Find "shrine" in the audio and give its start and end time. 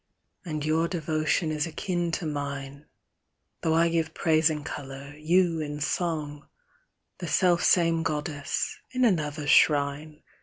9.45-10.23